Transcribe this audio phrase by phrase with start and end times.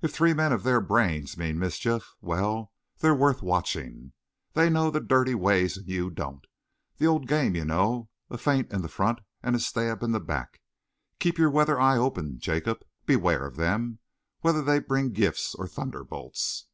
[0.00, 4.14] "If three men of their brains mean mischief, well, they're worth watching.
[4.54, 6.46] They know the dirty ways and you don't.
[6.96, 10.18] The old game, you know a feint in the front and a stab in the
[10.20, 10.62] back.
[11.18, 12.86] Keep your weather eye open, Jacob.
[13.04, 13.98] Beware of them,
[14.40, 16.66] whether they bring gifts or thunderbolts."